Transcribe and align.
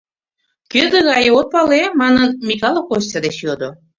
«Кӧ 0.71 0.81
тыгае, 0.91 1.29
от 1.39 1.47
пале?»— 1.53 1.81
манын, 2.01 2.29
Микале 2.47 2.81
Костя 2.89 3.19
деч 3.25 3.37
йодо. 3.45 3.69